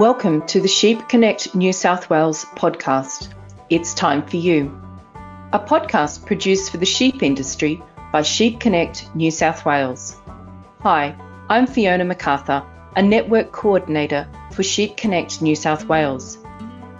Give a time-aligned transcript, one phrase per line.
[0.00, 3.34] Welcome to the Sheep Connect New South Wales podcast.
[3.68, 4.80] It's time for you.
[5.52, 10.16] A podcast produced for the sheep industry by Sheep Connect New South Wales.
[10.80, 11.14] Hi,
[11.50, 12.64] I'm Fiona MacArthur,
[12.96, 16.38] a network coordinator for Sheep Connect New South Wales,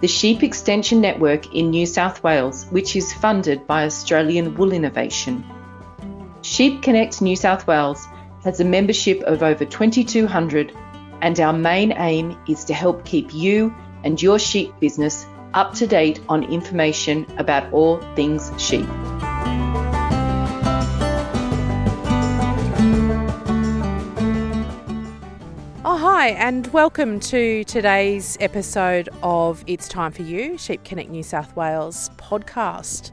[0.01, 5.43] the sheep extension network in New South Wales, which is funded by Australian Wool Innovation.
[6.43, 8.05] Sheep Connect New South Wales
[8.43, 10.77] has a membership of over 2,200
[11.21, 15.85] and our main aim is to help keep you and your sheep business up to
[15.85, 18.87] date on information about all things sheep.
[25.83, 31.23] Oh, hi, and welcome to today's episode of It's Time for You, Sheep Connect New
[31.23, 33.11] South Wales podcast.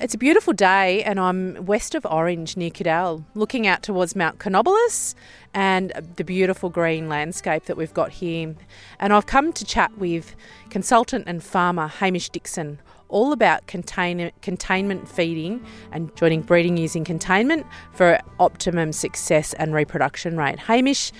[0.00, 4.38] It's a beautiful day, and I'm west of Orange near Cudal, looking out towards Mount
[4.38, 5.16] Canobolas
[5.52, 8.54] and the beautiful green landscape that we've got here.
[9.00, 10.36] And I've come to chat with
[10.70, 17.66] consultant and farmer Hamish Dixon all about contain- containment feeding and joining breeding using containment
[17.92, 20.60] for optimum success and reproduction rate.
[20.60, 21.10] Hamish,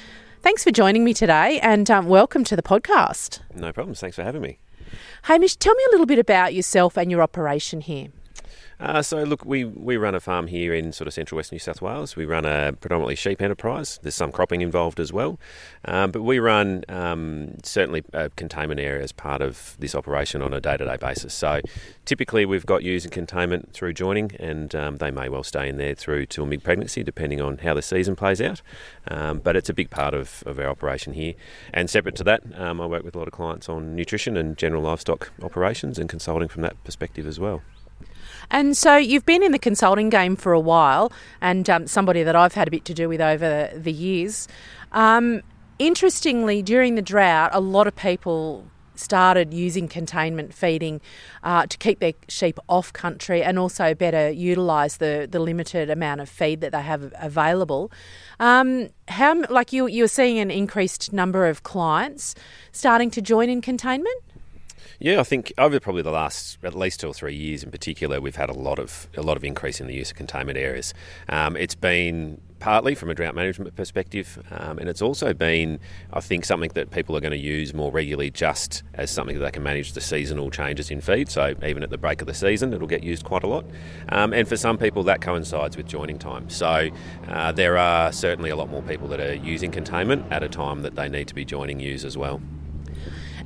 [0.42, 3.40] thanks for joining me today and um, welcome to the podcast.
[3.56, 3.98] No problems.
[3.98, 4.60] Thanks for having me.
[5.22, 8.10] Hamish, tell me a little bit about yourself and your operation here.
[8.80, 11.58] Uh, so, look, we, we run a farm here in sort of central west New
[11.58, 12.14] South Wales.
[12.14, 13.98] We run a predominantly sheep enterprise.
[14.02, 15.40] There's some cropping involved as well.
[15.84, 20.54] Um, but we run um, certainly a containment area as part of this operation on
[20.54, 21.34] a day to day basis.
[21.34, 21.60] So,
[22.04, 25.76] typically, we've got ewes in containment through joining, and um, they may well stay in
[25.76, 28.62] there through till mid pregnancy, depending on how the season plays out.
[29.08, 31.34] Um, but it's a big part of, of our operation here.
[31.74, 34.56] And separate to that, um, I work with a lot of clients on nutrition and
[34.56, 37.62] general livestock operations and consulting from that perspective as well.
[38.50, 42.34] And so you've been in the consulting game for a while, and um, somebody that
[42.34, 44.48] I've had a bit to do with over the years.
[44.92, 45.42] Um,
[45.78, 48.64] interestingly, during the drought, a lot of people
[48.98, 51.00] started using containment feeding
[51.42, 56.20] uh, to keep their sheep off country and also better utilise the, the limited amount
[56.20, 57.90] of feed that they have available.
[58.40, 62.34] Um, how like you you're seeing an increased number of clients
[62.72, 64.16] starting to join in containment?
[65.00, 68.20] Yeah, I think over probably the last at least two or three years in particular,
[68.20, 70.92] we've had a lot of a lot of increase in the use of containment areas.
[71.28, 75.78] Um, it's been partly from a drought management perspective, um, and it's also been,
[76.12, 79.44] I think, something that people are going to use more regularly, just as something that
[79.44, 81.28] they can manage the seasonal changes in feed.
[81.28, 83.66] So even at the break of the season, it'll get used quite a lot,
[84.08, 86.50] um, and for some people that coincides with joining time.
[86.50, 86.90] So
[87.28, 90.82] uh, there are certainly a lot more people that are using containment at a time
[90.82, 92.40] that they need to be joining ewes as well.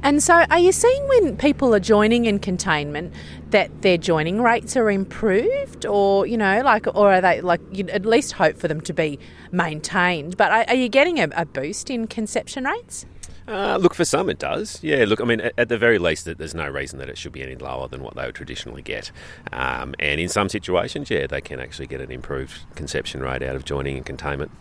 [0.03, 3.15] And so, are you seeing when people are joining in containment
[3.51, 7.87] that their joining rates are improved, or you know, like, or are they like you
[7.89, 9.21] at least hope for them to be
[9.53, 10.37] maintained?
[10.37, 13.07] But are, are you getting a, a, boost in conception rates?
[13.47, 14.83] Uh, look, for some it does.
[14.83, 17.43] Yeah, look, I mean, at, the very least, there's no reason that it should be
[17.43, 19.11] any lower than what they would traditionally get.
[19.53, 23.57] Um, and in some situations, yeah, they can actually get an improved conception rate out
[23.57, 24.53] of joining and containment.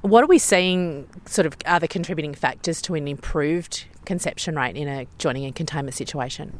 [0.00, 4.76] What are we seeing sort of are the contributing factors to an improved conception rate
[4.76, 6.58] in a joining and containment situation?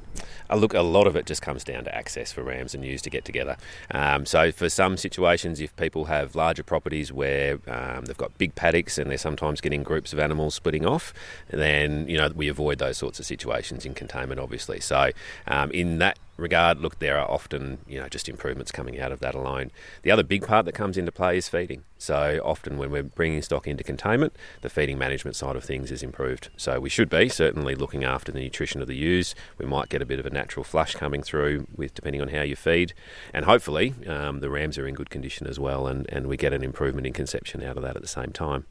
[0.51, 3.03] Uh, look, a lot of it just comes down to access for rams and ewes
[3.03, 3.57] to get together.
[3.91, 8.55] Um, so, for some situations, if people have larger properties where um, they've got big
[8.55, 11.13] paddocks and they're sometimes getting groups of animals splitting off,
[11.51, 14.81] then you know we avoid those sorts of situations in containment, obviously.
[14.81, 15.11] So,
[15.47, 19.21] um, in that regard, look, there are often you know just improvements coming out of
[19.21, 19.71] that alone.
[20.03, 21.85] The other big part that comes into play is feeding.
[21.99, 26.03] So often when we're bringing stock into containment, the feeding management side of things is
[26.03, 26.51] improved.
[26.57, 29.35] So we should be certainly looking after the nutrition of the ewes.
[29.59, 32.43] We might get a bit of a natural flush coming through with depending on how
[32.43, 32.95] you feed,
[33.33, 36.53] and hopefully um, the rams are in good condition as well, and, and we get
[36.53, 38.67] an improvement in conception out of that at the same time.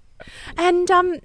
[0.58, 1.20] And um,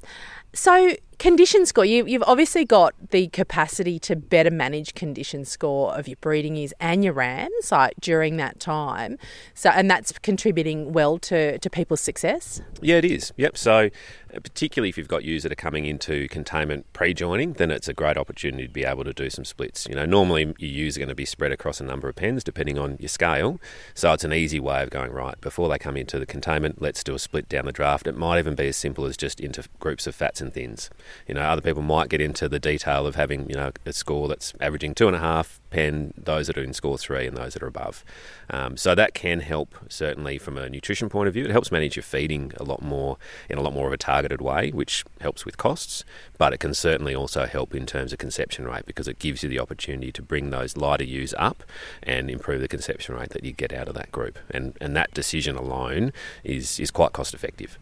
[0.53, 1.85] so condition score.
[1.85, 6.73] You, have obviously got the capacity to better manage condition score of your breeding ewes
[6.81, 9.19] and your rams like during that time.
[9.55, 12.61] So and that's contributing well to, to people's success?
[12.81, 13.33] Yeah it is.
[13.37, 13.57] Yep.
[13.57, 13.91] So
[14.35, 17.95] uh, particularly if you've got ewes that are coming into containment pre-joining then it's a
[17.95, 19.87] great opportunity to be able to do some splits.
[19.89, 22.45] You know normally your ewes are going to be spread across a number of pens
[22.45, 23.59] depending on your scale.
[23.95, 27.03] So it's an easy way of going right before they come into the containment let's
[27.03, 28.07] do a split down the draft.
[28.07, 30.91] It might even be as simple as just into groups of fats and thins
[31.27, 34.29] you know, other people might get into the detail of having, you know, a score
[34.29, 37.55] that's averaging two and a half pen, those that are in score three and those
[37.55, 38.05] that are above.
[38.51, 41.45] Um, so that can help certainly from a nutrition point of view.
[41.45, 43.19] It helps manage your feeding a lot more
[43.49, 46.05] in a lot more of a targeted way, which helps with costs.
[46.39, 49.49] But it can certainly also help in terms of conception rate because it gives you
[49.49, 51.65] the opportunity to bring those lighter ewes up
[52.03, 54.39] and improve the conception rate that you get out of that group.
[54.51, 56.13] And and that decision alone
[56.45, 57.79] is is quite cost effective.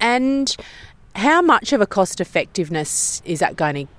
[0.00, 0.56] And
[1.14, 3.92] How much of a cost effectiveness is that going to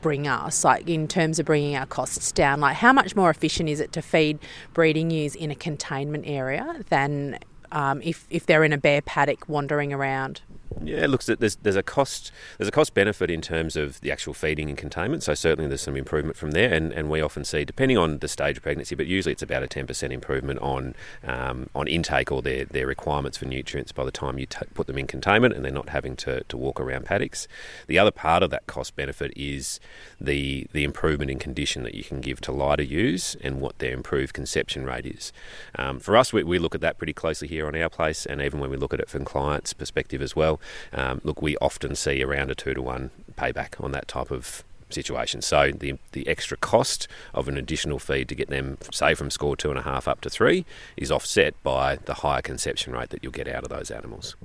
[0.00, 2.60] bring us, like in terms of bringing our costs down?
[2.60, 4.38] Like, how much more efficient is it to feed
[4.72, 7.38] breeding ewes in a containment area than
[7.72, 10.42] um, if, if they're in a bare paddock wandering around?
[10.82, 14.00] Yeah, it looks at there's there's a cost there's a cost benefit in terms of
[14.00, 15.22] the actual feeding and containment.
[15.22, 18.28] So certainly there's some improvement from there, and, and we often see depending on the
[18.28, 20.94] stage of pregnancy, but usually it's about a ten percent improvement on
[21.24, 24.86] um, on intake or their their requirements for nutrients by the time you t- put
[24.86, 27.48] them in containment, and they're not having to, to walk around paddocks.
[27.88, 29.80] The other part of that cost benefit is
[30.20, 33.92] the the improvement in condition that you can give to lighter ewes and what their
[33.92, 35.32] improved conception rate is.
[35.76, 38.40] Um, for us, we, we look at that pretty closely here on our place, and
[38.40, 40.59] even when we look at it from clients' perspective as well
[40.92, 44.64] um, look, we often see around a two to one payback on that type of
[44.92, 45.40] situation.
[45.42, 49.56] So the the extra cost of an additional feed to get them, say, from score
[49.56, 50.64] two and a half up to three,
[50.96, 54.36] is offset by the higher conception rate that you'll get out of those animals.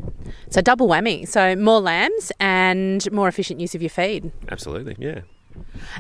[0.50, 1.28] So double whammy.
[1.28, 4.32] So more lambs and more efficient use of your feed.
[4.50, 5.22] Absolutely, yeah.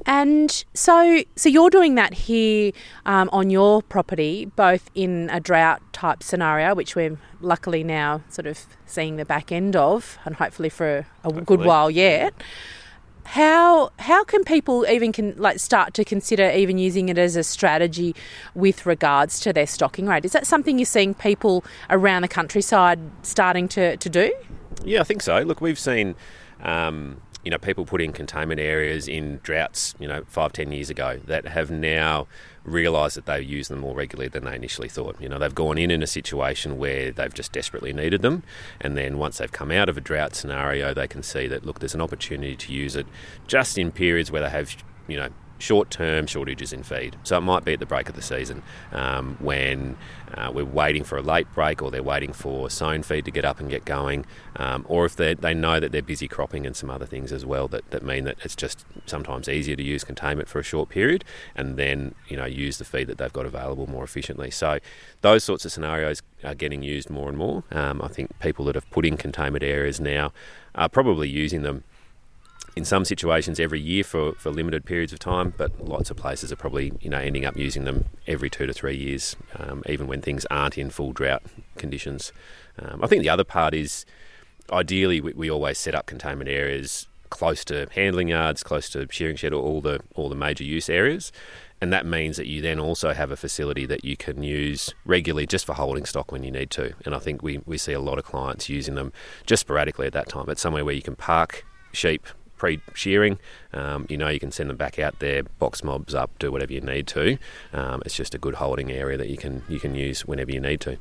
[0.05, 2.71] And so, so you're doing that here
[3.05, 8.47] um, on your property, both in a drought type scenario, which we're luckily now sort
[8.47, 11.45] of seeing the back end of, and hopefully for a hopefully.
[11.45, 12.33] good while yet.
[13.25, 17.43] How how can people even can like start to consider even using it as a
[17.43, 18.15] strategy
[18.53, 20.25] with regards to their stocking rate?
[20.25, 24.31] Is that something you're seeing people around the countryside starting to, to do?
[24.83, 25.39] Yeah, I think so.
[25.39, 26.15] Look, we've seen
[26.61, 30.89] um, you know, people put in containment areas in droughts, you know, five, ten years
[30.89, 32.27] ago that have now
[32.63, 35.15] realised that they use them more regularly than they initially thought.
[35.21, 38.41] You know, they've gone in in a situation where they've just desperately needed them,
[38.81, 41.79] and then once they've come out of a drought scenario, they can see that look,
[41.79, 43.05] there's an opportunity to use it
[43.47, 44.75] just in periods where they have,
[45.07, 47.15] you know, short term shortages in feed.
[47.23, 48.61] So it might be at the break of the season
[48.91, 49.97] um, when
[50.33, 53.45] uh, we're waiting for a late break or they're waiting for sown feed to get
[53.45, 54.25] up and get going,
[54.57, 57.67] um, or if they know that they're busy cropping and some other things as well
[57.67, 61.23] that, that mean that it's just sometimes easier to use containment for a short period
[61.55, 64.51] and then you know use the feed that they've got available more efficiently.
[64.51, 64.79] So
[65.21, 67.63] those sorts of scenarios are getting used more and more.
[67.71, 70.33] Um, I think people that have put in containment areas now
[70.75, 71.83] are probably using them
[72.75, 76.51] in some situations every year for, for limited periods of time, but lots of places
[76.51, 80.07] are probably you know ending up using them every two to three years, um, even
[80.07, 81.43] when things aren't in full drought
[81.77, 82.33] conditions.
[82.77, 84.05] Um, I think the other part is
[84.71, 89.35] ideally we, we, always set up containment areas close to handling yards, close to shearing
[89.37, 91.31] shed, or all the all the major use areas.
[91.81, 95.45] And that means that you then also have a facility that you can use regularly
[95.45, 96.93] just for holding stock when you need to.
[97.05, 99.11] And I think we, we see a lot of clients using them
[99.45, 100.45] just sporadically at that time.
[100.47, 103.39] It's somewhere where you can park sheep pre shearing.
[103.73, 106.73] Um, you know, you can send them back out there, box mobs up, do whatever
[106.73, 107.37] you need to.
[107.73, 110.59] Um, it's just a good holding area that you can you can use whenever you
[110.59, 110.97] need to.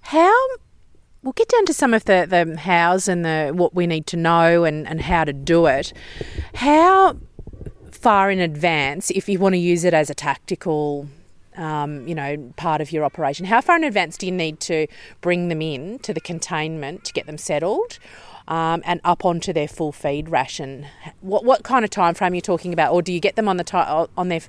[0.00, 0.34] How
[1.22, 4.16] we'll get down to some of the, the hows and the what we need to
[4.16, 5.92] know and, and how to do it.
[6.54, 7.16] How
[7.90, 11.08] far in advance, if you want to use it as a tactical
[11.56, 13.46] um, you know, part of your operation.
[13.46, 14.86] How far in advance do you need to
[15.20, 17.98] bring them in to the containment to get them settled?
[18.48, 20.86] Um, and up onto their full feed ration.
[21.20, 23.48] What what kind of time frame are you talking about, or do you get them
[23.48, 24.40] on the on their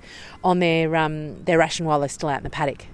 [0.43, 2.85] on their um, their ration while they're still out in the paddock?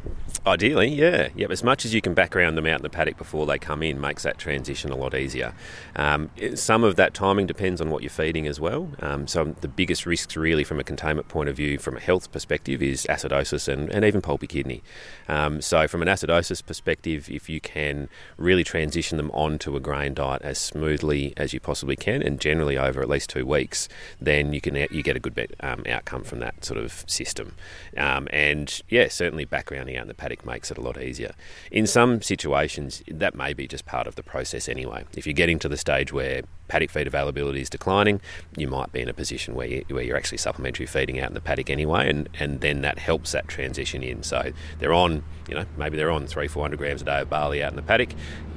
[0.46, 1.46] Ideally, yeah, yeah.
[1.52, 4.02] As much as you can background them out in the paddock before they come in,
[4.02, 5.54] makes that transition a lot easier.
[5.96, 8.90] Um, some of that timing depends on what you're feeding as well.
[9.02, 12.32] Um, so the biggest risks, really, from a containment point of view, from a health
[12.32, 14.82] perspective, is acidosis and, and even pulpy kidney.
[15.30, 20.16] Um, so from an acidosis perspective, if you can really transition them onto a grain
[20.16, 23.88] diet as smoothly as you possibly can, and generally over at least two weeks,
[24.20, 27.54] then you can you get a good um, outcome from that sort of system.
[27.96, 31.34] Um, and yeah, certainly backgrounding out in the paddock makes it a lot easier.
[31.72, 35.06] In some situations, that may be just part of the process anyway.
[35.16, 38.22] If you're getting to the stage where paddock feed availability is declining,
[38.56, 41.34] you might be in a position where, you, where you're actually supplementary feeding out in
[41.34, 44.24] the paddock anyway, and, and then that helps that transition in.
[44.24, 47.62] So they're on, you know, maybe they're on three, 400 grams a day of barley
[47.62, 48.10] out in the paddock.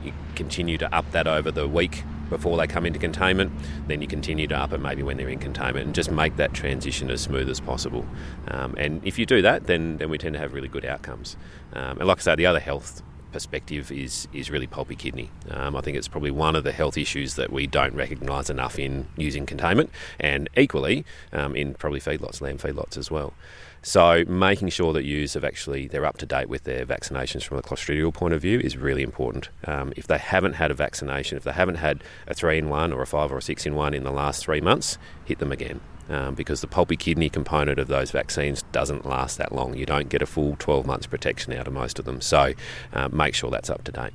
[0.05, 3.53] You continue to up that over the week before they come into containment.
[3.87, 6.55] Then you continue to up it maybe when they're in containment and just make that
[6.55, 8.07] transition as smooth as possible.
[8.49, 11.37] Um, and if you do that, then, then we tend to have really good outcomes.
[11.73, 13.03] Um, and like I say, the other health
[13.35, 15.29] perspective is is really pulpy kidney.
[15.51, 18.79] Um, I think it's probably one of the health issues that we don't recognise enough
[18.79, 19.91] in using containment,
[20.21, 23.35] and equally um, in probably feedlots, lamb feedlots as well.
[23.85, 27.59] So making sure that ewes have actually they're up to date with their vaccinations from
[27.59, 29.51] a clostridial point of view is really important.
[29.67, 32.95] Um, if they haven't had a vaccination, if they haven't had a three in one
[32.95, 35.53] or a five or a six in one in the last three months, hit them
[35.53, 35.81] again.
[36.09, 39.75] Um, because the pulpy kidney component of those vaccines doesn't last that long.
[39.75, 42.21] You don't get a full 12 months protection out of most of them.
[42.21, 42.53] So
[42.93, 44.13] uh, make sure that's up to date.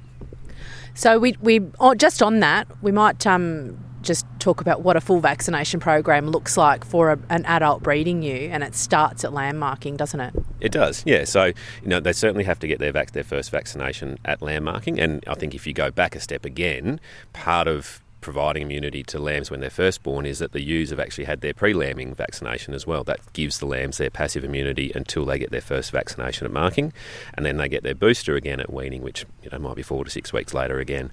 [0.95, 5.01] So we we oh, just on that we might um, just talk about what a
[5.01, 9.33] full vaccination program looks like for a, an adult breeding ewe, and it starts at
[9.33, 10.33] lamb marking, doesn't it?
[10.59, 11.25] It does, yeah.
[11.25, 11.53] So you
[11.85, 15.23] know they certainly have to get their vac- their first vaccination at lamb marking, and
[15.27, 16.99] I think if you go back a step again,
[17.33, 20.99] part of providing immunity to lambs when they're first born is that the ewes have
[20.99, 23.03] actually had their pre-lambing vaccination as well.
[23.03, 26.93] That gives the lambs their passive immunity until they get their first vaccination at marking,
[27.33, 30.03] and then they get their booster again at weaning, which you know might be four
[30.03, 31.11] to six weeks later again.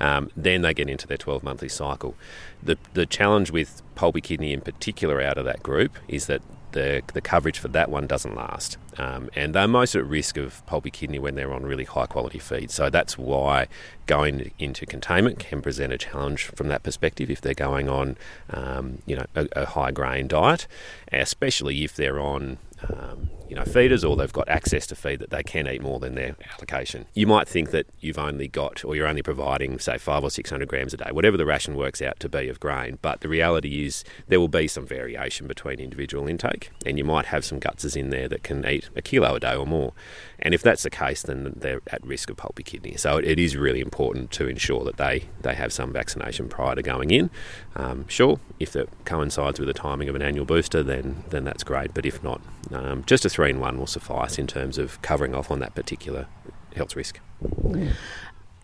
[0.00, 2.14] Um, then they get into their 12 monthly cycle.
[2.62, 6.42] The the challenge with pulpy kidney in particular out of that group is that
[6.76, 8.76] the, the coverage for that one doesn't last.
[8.98, 12.38] Um, and they're most at risk of pulpy kidney when they're on really high quality
[12.38, 12.70] feed.
[12.70, 13.66] So that's why
[14.04, 18.18] going into containment can present a challenge from that perspective if they're going on,
[18.50, 20.66] um, you know, a, a, high grain diet,
[21.10, 25.30] especially if they're on um, you know, feeders or they've got access to feed that
[25.30, 27.06] they can eat more than their allocation.
[27.14, 30.50] You might think that you've only got, or you're only providing, say, five or six
[30.50, 32.98] hundred grams a day, whatever the ration works out to be of grain.
[33.02, 37.26] But the reality is there will be some variation between individual intake, and you might
[37.26, 39.92] have some gutses in there that can eat a kilo a day or more.
[40.38, 42.96] And if that's the case, then they're at risk of pulpy kidney.
[42.96, 46.82] So it is really important to ensure that they, they have some vaccination prior to
[46.82, 47.30] going in.
[47.74, 51.64] Um, sure, if it coincides with the timing of an annual booster, then then that's
[51.64, 51.94] great.
[51.94, 52.40] But if not,
[52.72, 56.26] um, just a in one will suffice in terms of covering off on that particular
[56.74, 57.20] health risk.
[57.42, 57.92] Mm.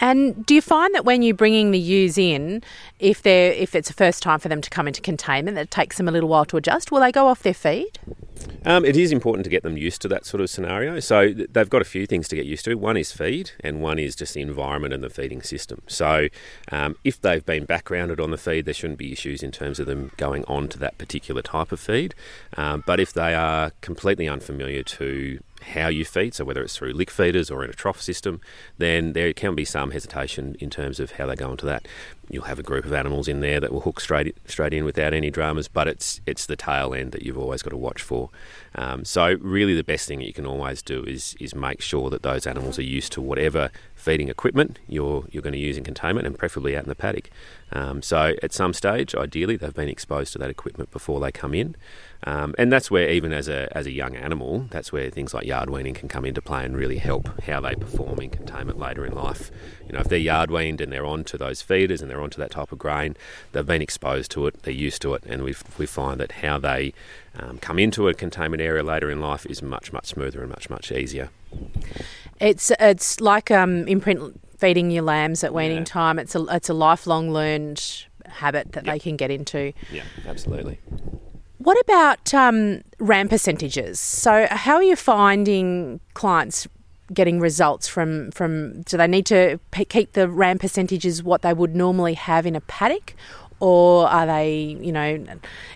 [0.02, 2.62] And do you find that when you're bringing the ewes in,
[2.98, 5.70] if they're if it's a first time for them to come into containment, that it
[5.70, 6.90] takes them a little while to adjust?
[6.90, 8.00] Will they go off their feed?
[8.64, 10.98] Um, it is important to get them used to that sort of scenario.
[10.98, 12.74] So they've got a few things to get used to.
[12.74, 15.82] One is feed, and one is just the environment and the feeding system.
[15.86, 16.28] So
[16.72, 19.86] um, if they've been backgrounded on the feed, there shouldn't be issues in terms of
[19.86, 22.16] them going on to that particular type of feed.
[22.56, 26.92] Um, but if they are completely unfamiliar to how you feed, so whether it's through
[26.92, 28.40] lick feeders or in a trough system,
[28.78, 31.86] then there can be some hesitation in terms of how they go into that.
[32.30, 35.12] You'll have a group of animals in there that will hook straight straight in without
[35.12, 38.30] any dramas, but it's it's the tail end that you've always got to watch for.
[38.74, 42.10] Um, so really, the best thing that you can always do is is make sure
[42.10, 45.84] that those animals are used to whatever feeding equipment you're you're going to use in
[45.84, 47.28] containment, and preferably out in the paddock.
[47.72, 51.54] Um, so at some stage, ideally, they've been exposed to that equipment before they come
[51.54, 51.76] in.
[52.24, 55.44] Um, and that's where, even as a, as a young animal, that's where things like
[55.44, 59.04] yard weaning can come into play and really help how they perform in containment later
[59.04, 59.50] in life.
[59.86, 62.52] You know, if they're yard weaned and they're onto those feeders and they're onto that
[62.52, 63.16] type of grain,
[63.50, 66.58] they've been exposed to it, they're used to it, and we we find that how
[66.58, 66.94] they
[67.38, 70.70] um, come into a containment area later in life is much much smoother and much
[70.70, 71.30] much easier.
[72.38, 75.84] It's it's like um, imprint feeding your lambs at weaning yeah.
[75.84, 76.18] time.
[76.20, 78.94] It's a it's a lifelong learned habit that yep.
[78.94, 79.72] they can get into.
[79.90, 80.78] Yeah, absolutely.
[81.62, 84.00] What about um, ram percentages?
[84.00, 86.66] So, how are you finding clients
[87.14, 88.82] getting results from from?
[88.82, 92.56] Do they need to p- keep the ram percentages what they would normally have in
[92.56, 93.14] a paddock,
[93.62, 95.24] or are they, you know,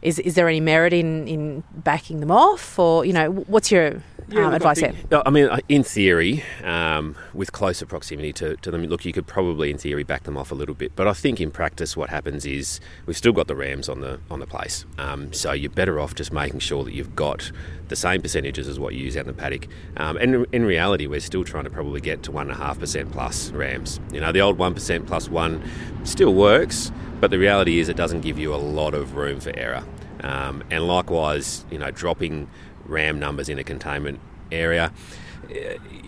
[0.02, 4.02] is is there any merit in in backing them off, or you know, what's your
[4.28, 8.72] yeah, um, advice I think, I mean, in theory, um, with closer proximity to, to
[8.72, 10.96] them, look, you could probably, in theory, back them off a little bit.
[10.96, 14.18] But I think in practice, what happens is we've still got the Rams on the
[14.28, 17.52] on the place, um, so you're better off just making sure that you've got
[17.88, 19.68] the same percentages as what you use out in the paddock.
[19.96, 22.78] Um, and in reality, we're still trying to probably get to one and a half
[22.78, 24.00] percent plus Rams.
[24.12, 25.62] You know, the old one percent plus one
[26.04, 29.56] still works, but the reality is it doesn't give you a lot of room for
[29.56, 29.84] error.
[30.22, 32.48] Um, and likewise, you know, dropping
[32.84, 34.92] RAM numbers in a containment area,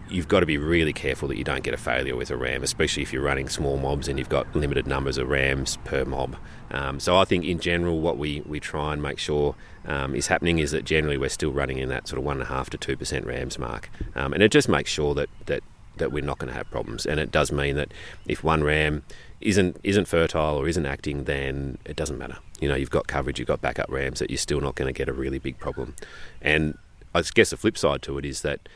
[0.09, 2.63] you've got to be really careful that you don't get a failure with a RAM,
[2.63, 6.37] especially if you're running small mobs and you've got limited numbers of RAMs per mob.
[6.71, 9.55] Um, so I think in general, what we, we try and make sure
[9.87, 12.43] um, is happening is that generally we're still running in that sort of one and
[12.43, 15.63] a half to two percent RAMs mark, um, and it just makes sure that that
[15.97, 17.07] that we're not going to have problems.
[17.07, 17.93] And it does mean that
[18.27, 19.03] if one RAM
[19.41, 22.37] isn't isn't fertile or isn't acting, then it doesn't matter.
[22.61, 24.97] You know, you've got coverage, you've got backup rams that you're still not going to
[24.97, 25.95] get a really big problem.
[26.43, 26.77] And
[27.15, 28.69] I guess the flip side to it is that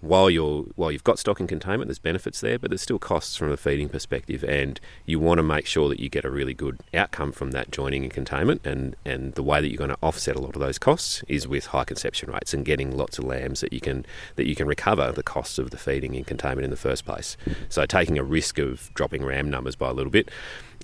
[0.00, 3.36] while you're while you've got stock in containment, there's benefits there, but there's still costs
[3.36, 6.54] from a feeding perspective, and you want to make sure that you get a really
[6.54, 8.66] good outcome from that joining in containment.
[8.66, 11.46] And and the way that you're going to offset a lot of those costs is
[11.46, 14.66] with high conception rates and getting lots of lambs that you can that you can
[14.66, 17.36] recover the costs of the feeding in containment in the first place.
[17.68, 20.30] So taking a risk of dropping ram numbers by a little bit,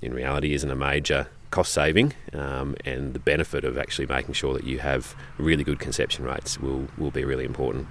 [0.03, 4.53] in reality, isn't a major cost saving, um, and the benefit of actually making sure
[4.53, 7.87] that you have really good conception rates will will be really important.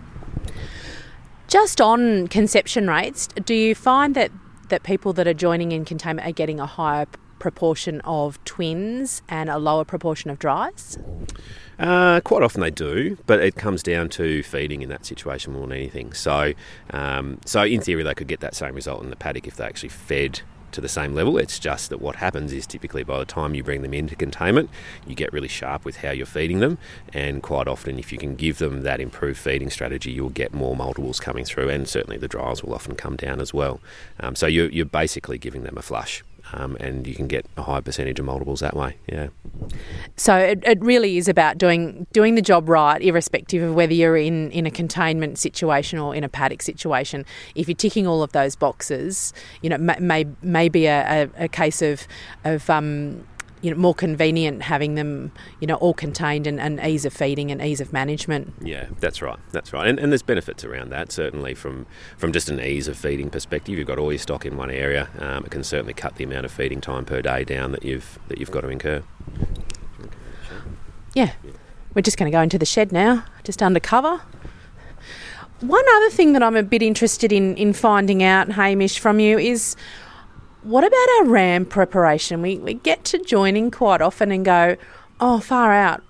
[1.48, 4.32] Just on conception rates, do you find that,
[4.68, 7.06] that people that are joining in containment are getting a higher
[7.38, 10.98] proportion of twins and a lower proportion of dries?
[11.78, 15.68] Uh, quite often they do, but it comes down to feeding in that situation more
[15.68, 16.12] than anything.
[16.14, 16.52] So,
[16.90, 19.64] um, so in theory, they could get that same result in the paddock if they
[19.64, 20.40] actually fed
[20.76, 21.36] to the same level.
[21.38, 24.70] It's just that what happens is typically by the time you bring them into containment,
[25.06, 26.78] you get really sharp with how you're feeding them,
[27.12, 30.76] and quite often, if you can give them that improved feeding strategy, you'll get more
[30.76, 33.80] multiples coming through, and certainly the dries will often come down as well.
[34.20, 36.22] Um, so you're, you're basically giving them a flush
[36.52, 38.96] um, and you can get a high percentage of multiples that way.
[39.06, 39.28] Yeah.
[40.16, 44.16] So it, it really is about doing doing the job right, irrespective of whether you're
[44.16, 47.24] in, in a containment situation or in a paddock situation.
[47.54, 51.44] If you're ticking all of those boxes, you know, may may, may be a, a,
[51.44, 52.06] a case of
[52.44, 53.26] of um,
[53.66, 57.50] you know more convenient having them you know all contained and, and, ease of feeding
[57.50, 58.54] and ease of management.
[58.62, 59.40] Yeah, that's right.
[59.50, 59.88] That's right.
[59.88, 61.84] And, and, there's benefits around that certainly from
[62.16, 63.76] from just an ease of feeding perspective.
[63.76, 65.08] You've got all your stock in one area.
[65.18, 68.20] Um, it can certainly cut the amount of feeding time per day down that you've
[68.28, 69.02] that you've got to incur.
[71.14, 71.32] Yeah.
[71.94, 74.20] We're just going to go into the shed now, just undercover.
[75.60, 79.38] One other thing that I'm a bit interested in in finding out, Hamish, from you
[79.38, 79.74] is
[80.66, 82.42] what about our ram preparation?
[82.42, 84.76] We, we get to joining quite often and go,
[85.20, 86.02] oh, far out.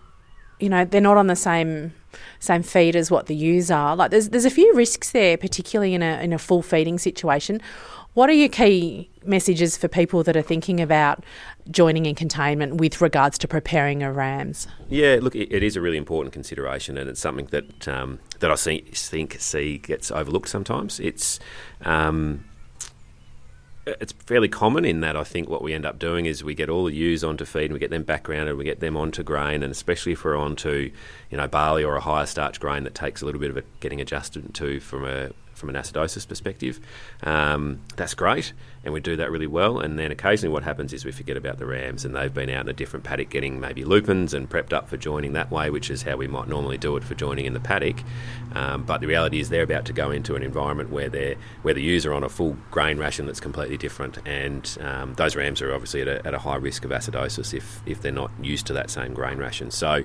[0.59, 1.93] You know, they're not on the same
[2.39, 3.95] same feed as what the ewes are.
[3.95, 7.61] Like there's there's a few risks there, particularly in a in a full feeding situation.
[8.15, 11.23] What are your key messages for people that are thinking about
[11.71, 14.67] joining in containment with regards to preparing a rams?
[14.89, 18.51] Yeah, look, it, it is a really important consideration, and it's something that um, that
[18.51, 20.99] I see, think see gets overlooked sometimes.
[20.99, 21.39] It's
[21.83, 22.47] um,
[23.87, 26.69] it's fairly common in that I think what we end up doing is we get
[26.69, 29.63] all the ewes onto feed and we get them backgrounded, we get them onto grain,
[29.63, 30.91] and especially if we're onto
[31.31, 33.63] you know barley or a higher starch grain that takes a little bit of a,
[33.81, 36.81] getting adjusted to from a from an acidosis perspective.
[37.23, 38.53] Um, that's great,
[38.87, 39.81] and we do that really well.
[39.81, 42.67] And then occasionally, what happens is we forget about the rams, and they've been out
[42.67, 45.91] in a different paddock getting maybe lupins and prepped up for joining that way, which
[45.91, 47.97] is how we might normally do it for joining in the paddock.
[48.55, 51.75] Um, but the reality is, they're about to go into an environment where they're where
[51.75, 55.61] the ewes are on a full grain ration that's completely different, and um, those rams
[55.61, 58.69] are obviously at a, at a high risk of acidosis if if they're not used
[58.69, 59.73] to that same grain ration.
[59.73, 60.05] So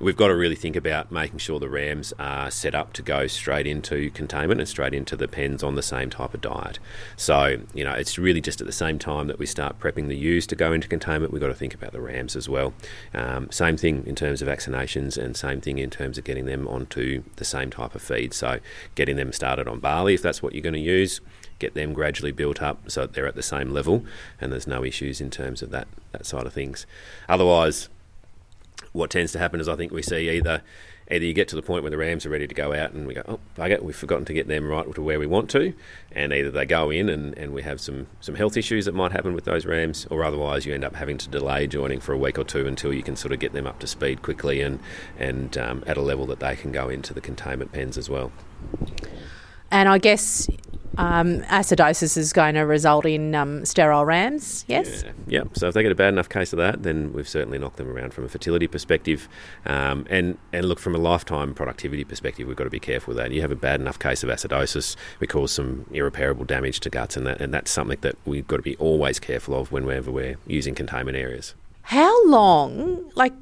[0.00, 3.26] we've got to really think about making sure the rams are set up to go
[3.26, 6.78] straight into containment and straight into the pens on the same type of diet.
[7.16, 10.16] So, you know, it's really just at the same time that we start prepping the
[10.16, 12.74] ewes to go into containment, we've got to think about the rams as well.
[13.14, 16.66] Um, same thing in terms of vaccinations and same thing in terms of getting them
[16.68, 18.34] onto the same type of feed.
[18.34, 18.60] So,
[18.94, 21.20] getting them started on barley if that's what you're going to use
[21.58, 24.04] get them gradually built up so that they're at the same level
[24.40, 26.86] and there's no issues in terms of that that side of things.
[27.28, 27.88] Otherwise,
[28.92, 30.62] what tends to happen is I think we see either
[31.10, 33.06] either you get to the point where the Rams are ready to go out and
[33.06, 35.72] we go, oh, bugger, we've forgotten to get them right to where we want to,
[36.12, 39.12] and either they go in and, and we have some, some health issues that might
[39.12, 42.18] happen with those Rams, or otherwise you end up having to delay joining for a
[42.18, 44.80] week or two until you can sort of get them up to speed quickly and,
[45.18, 48.32] and um, at a level that they can go into the containment pens as well.
[49.70, 50.48] And I guess
[50.98, 55.04] um, acidosis is going to result in um, sterile rams, yes?
[55.04, 55.12] Yeah.
[55.28, 55.42] yeah.
[55.54, 57.88] So if they get a bad enough case of that, then we've certainly knocked them
[57.88, 59.28] around from a fertility perspective.
[59.64, 63.18] Um, and, and look, from a lifetime productivity perspective, we've got to be careful with
[63.18, 63.30] that.
[63.30, 67.16] You have a bad enough case of acidosis, we cause some irreparable damage to guts,
[67.16, 70.36] and, that, and that's something that we've got to be always careful of whenever we're
[70.48, 71.54] using containment areas.
[71.82, 73.34] How long, like,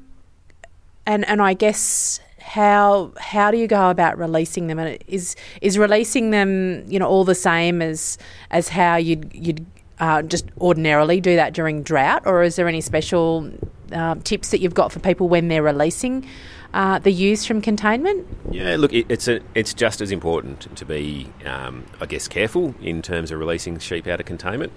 [1.07, 4.79] and, and I guess how how do you go about releasing them?
[4.79, 8.17] And is is releasing them, you know, all the same as
[8.51, 9.65] as how you'd you'd
[9.99, 13.51] uh, just ordinarily do that during drought, or is there any special
[13.91, 16.25] uh, tips that you've got for people when they're releasing
[16.73, 18.25] uh, the ewes from containment?
[18.51, 22.75] Yeah, look, it, it's a, it's just as important to be, um, I guess, careful
[22.81, 24.71] in terms of releasing sheep out of containment.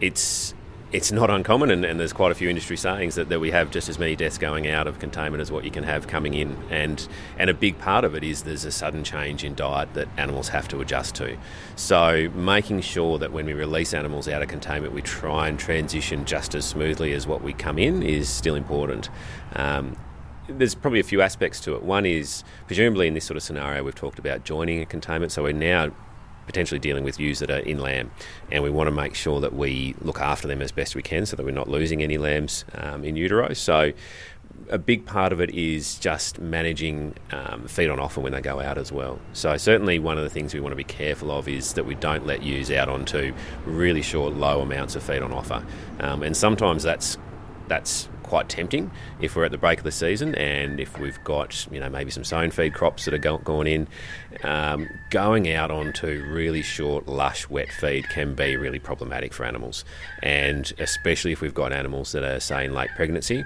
[0.00, 0.54] It's
[0.92, 3.72] it's not uncommon, and, and, there's quite a few industry sayings that, that we have
[3.72, 6.56] just as many deaths going out of containment as what you can have coming in.
[6.70, 7.06] And
[7.38, 10.48] and a big part of it is there's a sudden change in diet that animals
[10.48, 11.36] have to adjust to.
[11.74, 16.24] So making sure that when we release animals out of containment, we try and transition
[16.24, 19.10] just as smoothly as what we come in is still important.
[19.54, 19.96] Um,
[20.48, 21.82] there's probably a few aspects to it.
[21.82, 25.42] One is presumably in this sort of scenario we've talked about joining a containment, so
[25.42, 25.90] we're now
[26.46, 28.10] potentially dealing with ewes that are in lamb,
[28.50, 31.26] and we want to make sure that we look after them as best we can,
[31.26, 33.52] so that we're not losing any lambs um, in utero.
[33.52, 33.92] So.
[34.70, 38.58] A big part of it is just managing um, feed on offer when they go
[38.58, 39.18] out as well.
[39.32, 41.94] So certainly one of the things we want to be careful of is that we
[41.94, 43.34] don't let ewes out onto
[43.66, 45.64] really short, low amounts of feed on offer,
[46.00, 47.18] um, and sometimes that's
[47.68, 51.66] that's quite tempting if we're at the break of the season and if we've got
[51.70, 53.88] you know maybe some sown feed crops that are go- going in.
[54.44, 59.84] Um, going out onto really short, lush, wet feed can be really problematic for animals,
[60.22, 63.44] and especially if we've got animals that are say in late pregnancy,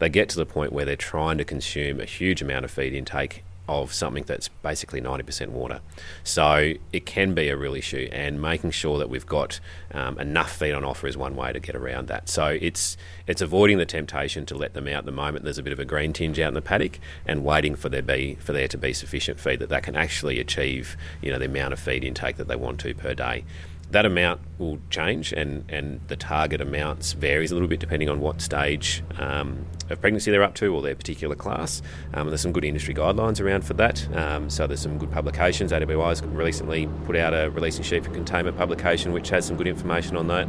[0.00, 2.92] they get to the point where they're trying to consume a huge amount of feed
[2.92, 5.80] intake of something that's basically 90% water.
[6.24, 9.60] So it can be a real issue, and making sure that we've got
[9.92, 12.28] um, enough feed on offer is one way to get around that.
[12.28, 12.96] So it's
[13.26, 15.84] it's avoiding the temptation to let them out the moment there's a bit of a
[15.84, 18.92] green tinge out in the paddock, and waiting for there be for there to be
[18.92, 22.48] sufficient feed that they can actually achieve you know the amount of feed intake that
[22.48, 23.44] they want to per day
[23.92, 28.20] that amount will change and, and the target amounts varies a little bit depending on
[28.20, 31.82] what stage um, of pregnancy they're up to or their particular class.
[32.14, 34.08] Um, there's some good industry guidelines around for that.
[34.16, 35.72] Um, so there's some good publications.
[35.72, 40.16] AWI's recently put out a releasing sheet for containment publication which has some good information
[40.16, 40.48] on that.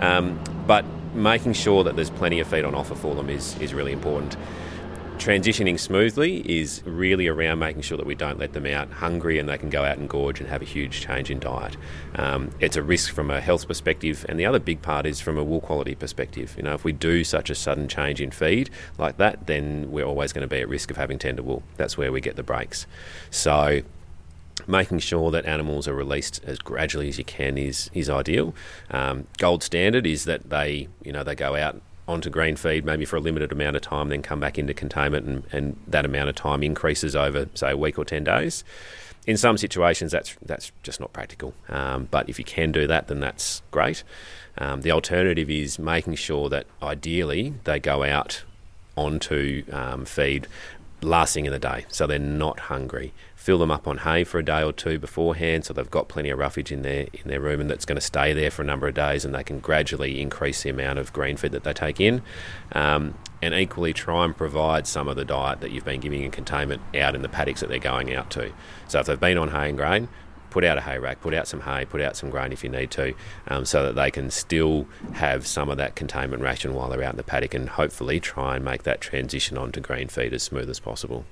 [0.00, 3.72] Um, but making sure that there's plenty of feed on offer for them is, is
[3.72, 4.36] really important
[5.20, 9.48] transitioning smoothly is really around making sure that we don't let them out hungry and
[9.48, 11.76] they can go out and gorge and have a huge change in diet.
[12.14, 15.36] Um, it's a risk from a health perspective, and the other big part is from
[15.36, 16.54] a wool quality perspective.
[16.56, 20.06] You know, if we do such a sudden change in feed like that, then we're
[20.06, 21.62] always going to be at risk of having tender wool.
[21.76, 22.86] That's where we get the breaks.
[23.30, 23.82] So
[24.66, 28.54] making sure that animals are released as gradually as you can is is ideal.
[28.90, 33.04] Um, gold standard is that they you know they go out onto green feed maybe
[33.04, 36.28] for a limited amount of time, then come back into containment, and, and that amount
[36.28, 38.64] of time increases over, say, a week or 10 days.
[39.26, 41.54] In some situations, that's that's just not practical.
[41.68, 44.02] Um, but if you can do that, then that's great.
[44.56, 48.44] Um, the alternative is making sure that ideally they go out
[48.96, 50.48] onto um, feed
[51.02, 54.38] last thing in the day, so they're not hungry fill them up on hay for
[54.38, 57.44] a day or two beforehand, so they've got plenty of roughage in their in their
[57.48, 60.20] and that's going to stay there for a number of days, and they can gradually
[60.20, 62.20] increase the amount of green feed that they take in.
[62.72, 66.30] Um, and equally try and provide some of the diet that you've been giving in
[66.30, 68.52] containment out in the paddocks that they're going out to.
[68.86, 70.08] So if they've been on hay and grain,
[70.50, 72.70] put out a hay rack, put out some hay, put out some grain if you
[72.70, 73.14] need to,
[73.48, 77.12] um, so that they can still have some of that containment ration while they're out
[77.12, 80.68] in the paddock and hopefully try and make that transition onto green feed as smooth
[80.68, 81.24] as possible.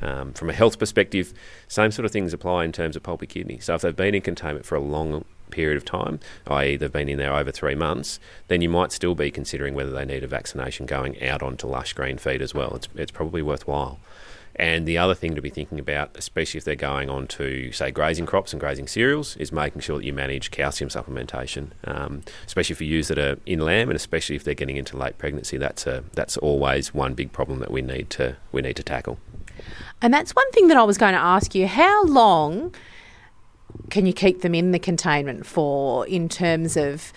[0.00, 1.34] Um, from a health perspective,
[1.68, 3.58] same sort of things apply in terms of pulpy kidney.
[3.58, 7.08] So if they've been in containment for a long period of time, i.e., they've been
[7.08, 10.26] in there over three months, then you might still be considering whether they need a
[10.26, 12.74] vaccination going out onto lush green feed as well.
[12.74, 14.00] It's, it's probably worthwhile.
[14.56, 17.90] And the other thing to be thinking about, especially if they're going on to, say,
[17.90, 22.74] grazing crops and grazing cereals, is making sure that you manage calcium supplementation, um, especially
[22.74, 25.56] for ewes that are in lamb, and especially if they're getting into late pregnancy.
[25.56, 29.18] That's a that's always one big problem that we need to we need to tackle.
[30.00, 31.66] And that's one thing that I was going to ask you.
[31.66, 32.74] How long
[33.90, 37.12] can you keep them in the containment for in terms of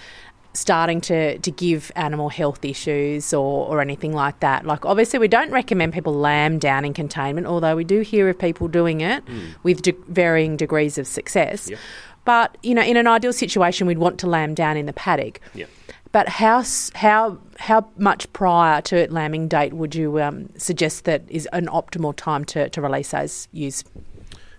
[0.55, 4.65] starting to, to give animal health issues or, or anything like that?
[4.65, 8.39] Like, obviously, we don't recommend people lamb down in containment, although we do hear of
[8.39, 9.55] people doing it mm.
[9.63, 11.69] with de- varying degrees of success.
[11.69, 11.79] Yep.
[12.25, 15.39] But, you know, in an ideal situation, we'd want to lamb down in the paddock.
[15.53, 15.69] Yep.
[16.11, 16.63] But how
[16.93, 22.15] how how much prior to lambing date would you um, suggest that is an optimal
[22.15, 23.83] time to, to release those ewes?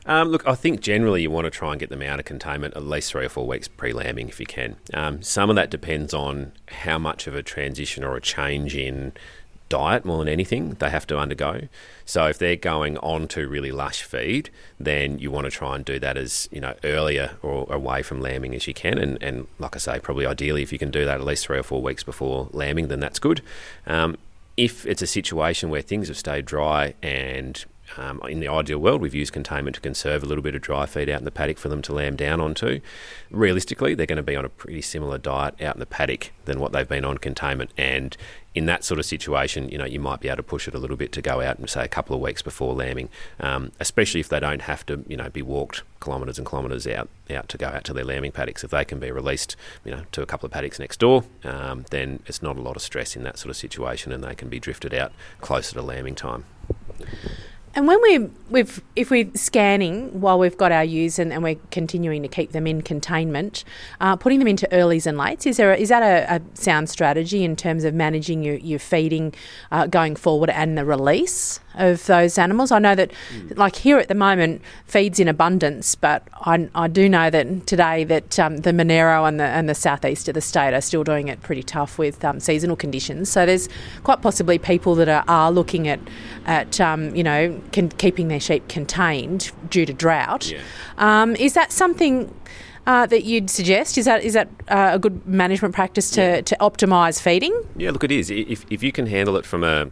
[0.06, 2.76] Um, look, I think generally you want to try and get them out of containment
[2.76, 4.76] at least three or four weeks pre lambing if you can.
[4.94, 9.12] Um, some of that depends on how much of a transition or a change in
[9.68, 11.68] diet more than anything they have to undergo.
[12.04, 15.84] So if they're going on to really lush feed, then you want to try and
[15.84, 18.98] do that as you know earlier or away from lambing as you can.
[18.98, 21.58] And, and like I say, probably ideally if you can do that at least three
[21.58, 23.42] or four weeks before lambing, then that's good.
[23.86, 24.16] Um,
[24.56, 27.64] if it's a situation where things have stayed dry and
[27.96, 30.86] um, in the ideal world, we've used containment to conserve a little bit of dry
[30.86, 32.80] feed out in the paddock for them to lamb down onto.
[33.30, 36.60] Realistically, they're going to be on a pretty similar diet out in the paddock than
[36.60, 37.70] what they've been on containment.
[37.76, 38.16] And
[38.54, 40.78] in that sort of situation, you know, you might be able to push it a
[40.78, 44.20] little bit to go out and say a couple of weeks before lambing, um, especially
[44.20, 47.58] if they don't have to, you know, be walked kilometres and kilometres out out to
[47.58, 48.64] go out to their lambing paddocks.
[48.64, 51.84] If they can be released, you know, to a couple of paddocks next door, um,
[51.90, 54.48] then it's not a lot of stress in that sort of situation, and they can
[54.48, 56.44] be drifted out closer to lambing time.
[57.76, 61.58] And when we we've if we're scanning while we've got our ewes and, and we're
[61.70, 63.64] continuing to keep them in containment,
[64.00, 66.88] uh, putting them into earlies and lates, is there a, is that a, a, sound
[66.88, 69.34] strategy in terms of managing your, your feeding
[69.70, 71.60] uh, going forward and the release?
[71.76, 72.72] of those animals.
[72.72, 73.56] I know that, mm.
[73.56, 78.04] like here at the moment, feeds in abundance, but I, I do know that today
[78.04, 81.28] that um, the Monaro and the and the southeast of the state are still doing
[81.28, 83.30] it pretty tough with um, seasonal conditions.
[83.30, 83.68] So there's
[84.02, 86.00] quite possibly people that are, are looking at
[86.46, 90.50] at um, you know can, keeping their sheep contained due to drought.
[90.50, 90.60] Yeah.
[90.98, 92.32] Um, is that something?
[92.86, 93.98] uh, that you'd suggest?
[93.98, 96.40] Is that is that uh, a good management practice to, yeah.
[96.40, 97.52] to optimise feeding?
[97.76, 98.30] Yeah, look, it is.
[98.30, 99.90] If, if you can handle it from a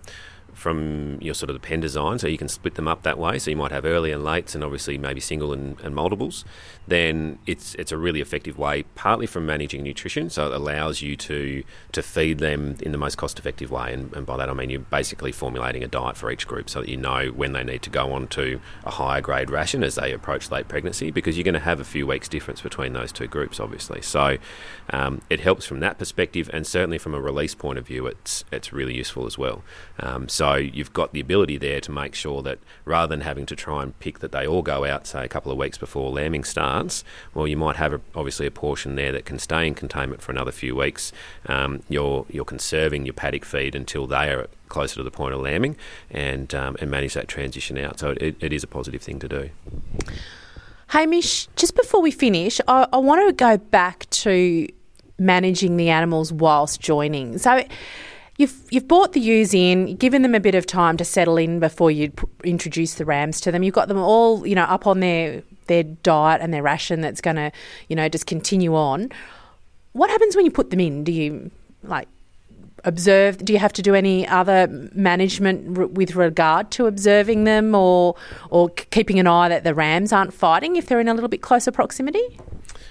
[0.53, 3.39] from your sort of the pen design, so you can split them up that way.
[3.39, 6.45] So you might have early and lates, and obviously maybe single and, and, multiples.
[6.87, 11.17] Then it's it's a really effective way, partly from managing nutrition, so it allows you
[11.17, 13.93] to to feed them in the most cost effective way.
[13.93, 16.81] And, and by that I mean you're basically formulating a diet for each group, so
[16.81, 19.97] that you know when they need to go on to a higher grade ration as
[19.97, 23.11] they approach late pregnancy, because you're going to have a few weeks difference between those
[23.11, 24.01] two groups, obviously.
[24.03, 24.39] So
[24.91, 28.45] um, it helps from that perspective, and certainly from a release point of view, it's
[28.53, 29.65] it's really useful as well.
[29.99, 33.47] Um, so so you've got the ability there to make sure that rather than having
[33.47, 36.11] to try and pick that they all go out, say, a couple of weeks before
[36.11, 36.74] lambing starts,
[37.35, 40.33] well, you might have a, obviously a portion there that can stay in containment for
[40.33, 41.13] another few weeks.
[41.47, 45.41] Um, you're, you're conserving your paddock feed until they are closer to the point of
[45.41, 45.77] lambing
[46.11, 47.99] and, um, and manage that transition out.
[47.99, 49.51] So it, it is a positive thing to do.
[50.89, 54.69] Hamish, just before we finish, I, I want to go back to
[55.19, 57.39] managing the animals whilst joining.
[57.39, 57.63] So,
[58.37, 61.61] You've you've brought the ewes in, given them a bit of time to settle in
[61.61, 63.63] before you introduce the rams to them.
[63.63, 67.21] You've got them all, you know, up on their their diet and their ration that's
[67.21, 67.53] going to,
[67.89, 69.11] you know, just continue on.
[69.93, 71.05] What happens when you put them in?
[71.05, 71.51] Do you
[71.83, 72.09] like
[72.85, 73.39] observe?
[73.39, 78.17] Do you have to do any other management r- with regard to observing them, or
[78.51, 81.43] or keeping an eye that the rams aren't fighting if they're in a little bit
[81.43, 82.39] closer proximity?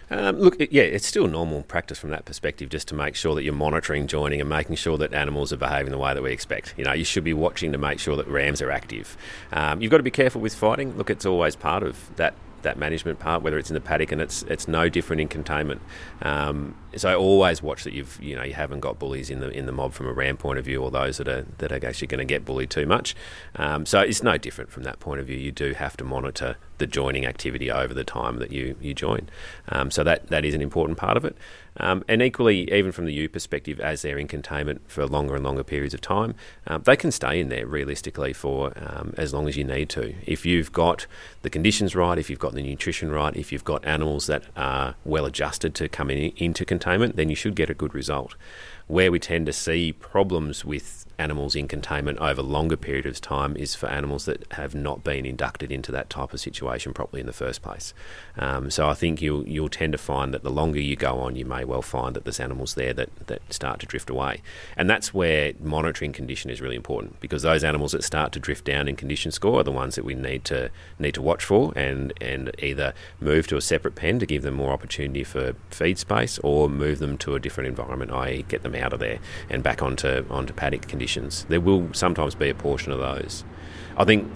[0.09, 3.43] Um, look, yeah, it's still normal practice from that perspective, just to make sure that
[3.43, 6.73] you're monitoring joining and making sure that animals are behaving the way that we expect.
[6.77, 9.17] You know, you should be watching to make sure that rams are active.
[9.51, 10.95] Um, you've got to be careful with fighting.
[10.97, 14.21] Look, it's always part of that that management part, whether it's in the paddock, and
[14.21, 15.81] it's it's no different in containment.
[16.21, 19.49] Um, so I always watch that you've you know you haven't got bullies in the
[19.49, 21.85] in the mob from a ram point of view, or those that are that are
[21.85, 23.15] actually going to get bullied too much.
[23.55, 25.37] Um, so it's no different from that point of view.
[25.37, 29.29] You do have to monitor the joining activity over the time that you you join.
[29.69, 31.35] Um, so that that is an important part of it.
[31.77, 35.43] Um, and equally, even from the ewe perspective, as they're in containment for longer and
[35.43, 36.35] longer periods of time,
[36.67, 40.13] um, they can stay in there realistically for um, as long as you need to.
[40.25, 41.07] If you've got
[41.41, 44.95] the conditions right, if you've got the nutrition right, if you've got animals that are
[45.03, 46.82] well adjusted to coming into containment,
[47.15, 48.35] then you should get a good result.
[48.87, 53.55] Where we tend to see problems with animals in containment over longer periods of time
[53.55, 57.27] is for animals that have not been inducted into that type of situation properly in
[57.27, 57.93] the first place.
[58.37, 61.35] Um, so I think you'll you'll tend to find that the longer you go on,
[61.35, 64.41] you may well find that there's animals there that, that start to drift away,
[64.75, 68.65] and that's where monitoring condition is really important because those animals that start to drift
[68.65, 71.73] down in condition score are the ones that we need to need to watch for
[71.75, 75.97] and and either move to a separate pen to give them more opportunity for feed
[75.97, 79.61] space or move them to a different environment, i.e., get them out of there and
[79.61, 81.45] back onto onto paddock conditions conditions.
[81.49, 83.43] There will sometimes be a portion of those.
[83.97, 84.31] I think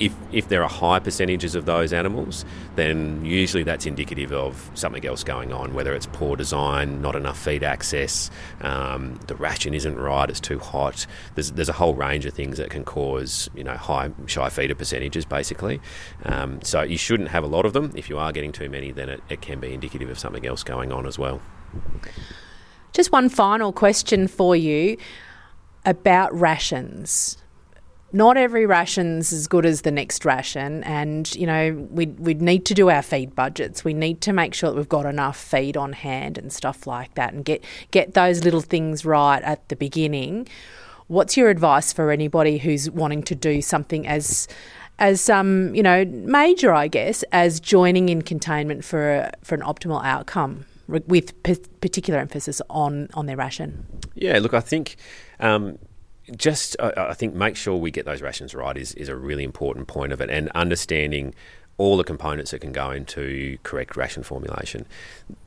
[0.00, 2.44] if if there are high percentages of those animals,
[2.76, 5.74] then usually that's indicative of something else going on.
[5.74, 10.58] Whether it's poor design, not enough feed access, um, the ration isn't right, it's too
[10.58, 11.06] hot.
[11.34, 14.74] There's there's a whole range of things that can cause you know high shy feeder
[14.74, 15.80] percentages basically.
[16.24, 17.92] Um, so you shouldn't have a lot of them.
[17.96, 20.62] If you are getting too many, then it, it can be indicative of something else
[20.64, 21.40] going on as well.
[22.92, 24.96] Just one final question for you
[25.84, 27.36] about rations.
[28.12, 32.64] Not every ration's as good as the next ration, and you know we we need
[32.66, 33.84] to do our feed budgets.
[33.84, 37.14] We need to make sure that we've got enough feed on hand and stuff like
[37.14, 40.46] that, and get get those little things right at the beginning.
[41.08, 44.46] What's your advice for anybody who's wanting to do something as
[44.98, 49.62] as um, you know major, I guess, as joining in containment for a, for an
[49.62, 53.86] optimal outcome, with p- particular emphasis on on their ration?
[54.14, 54.96] Yeah, look, I think
[55.44, 55.78] um,
[56.36, 59.44] just uh, I think make sure we get those rations right is is a really
[59.44, 61.34] important point of it, and understanding
[61.76, 64.86] all the components that can go into correct ration formulation.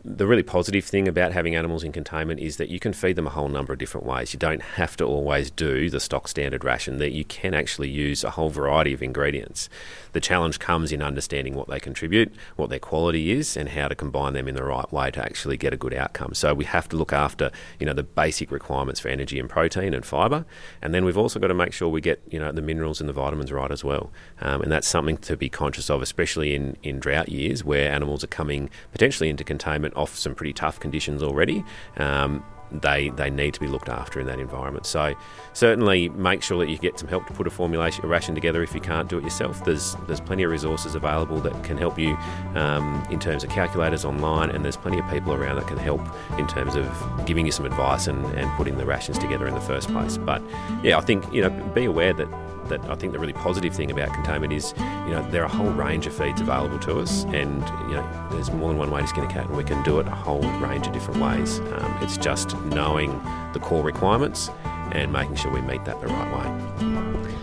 [0.03, 3.27] The really positive thing about having animals in containment is that you can feed them
[3.27, 4.33] a whole number of different ways.
[4.33, 8.23] You don't have to always do the stock standard ration, that you can actually use
[8.23, 9.69] a whole variety of ingredients.
[10.13, 13.95] The challenge comes in understanding what they contribute, what their quality is, and how to
[13.95, 16.33] combine them in the right way to actually get a good outcome.
[16.33, 19.93] So we have to look after, you know, the basic requirements for energy and protein
[19.93, 20.45] and fibre,
[20.81, 23.07] and then we've also got to make sure we get, you know, the minerals and
[23.07, 24.11] the vitamins right as well.
[24.41, 28.23] Um, and that's something to be conscious of, especially in, in drought years where animals
[28.23, 31.63] are coming potentially into containment off some pretty tough conditions already.
[31.97, 34.85] Um, they they need to be looked after in that environment.
[34.85, 35.13] So
[35.53, 38.61] certainly make sure that you get some help to put a formulation a ration together
[38.61, 39.63] if you can't do it yourself.
[39.63, 42.17] There's there's plenty of resources available that can help you
[42.55, 46.01] um, in terms of calculators online, and there's plenty of people around that can help
[46.37, 46.85] in terms of
[47.25, 50.17] giving you some advice and, and putting the rations together in the first place.
[50.17, 50.41] But
[50.83, 52.27] yeah, I think you know be aware that
[52.69, 55.49] that I think the really positive thing about containment is, you know, there are a
[55.49, 59.01] whole range of feeds available to us, and you know, there's more than one way
[59.01, 61.59] to skin a cat, and we can do it a whole range of different ways.
[61.59, 63.11] Um, it's just knowing
[63.53, 64.49] the core requirements
[64.91, 67.37] and making sure we meet that the right way.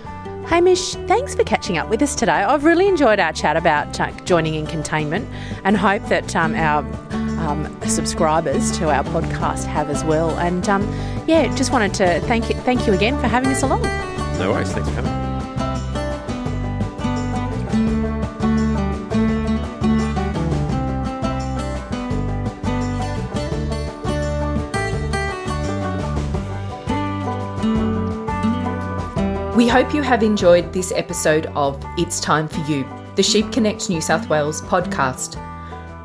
[0.47, 2.33] Hamish, thanks for catching up with us today.
[2.33, 5.29] I've really enjoyed our chat about uh, joining in containment
[5.65, 6.81] and hope that um, our
[7.45, 10.31] um, subscribers to our podcast have as well.
[10.39, 10.83] And um,
[11.27, 13.85] yeah, just wanted to thank you, thank you again for having us along.
[14.39, 14.73] No worries.
[14.73, 15.25] Thanks for coming.
[29.57, 33.89] We hope you have enjoyed this episode of It's Time for You, the Sheep Connect
[33.89, 35.41] New South Wales podcast.